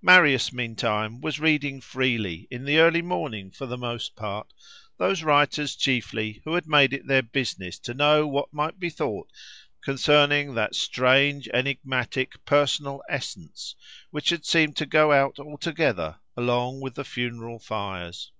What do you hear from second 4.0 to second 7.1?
part, those writers chiefly who had made it